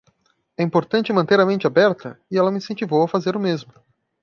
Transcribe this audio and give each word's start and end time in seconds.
É 0.59 0.63
importante 0.67 1.13
manter 1.17 1.39
a 1.39 1.45
mente 1.51 1.67
aberta? 1.67 2.19
e 2.31 2.35
ela 2.35 2.49
me 2.51 2.57
incentivou 2.57 3.03
a 3.03 3.07
fazer 3.07 3.35
o 3.35 3.39
mesmo. 3.39 3.71